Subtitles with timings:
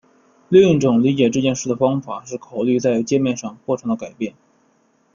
[0.49, 4.33] 另一种理解这件事的方法是考虑在界面上波长的改变。